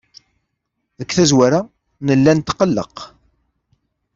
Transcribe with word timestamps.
Deg 0.99 1.09
tazwara, 1.15 1.61
nella 2.05 2.31
netqelleq. 2.33 2.97